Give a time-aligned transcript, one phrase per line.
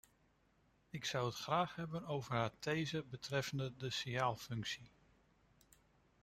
[0.89, 4.91] Ik zou het graag hebben over haar these betreffende de signaalfunctie.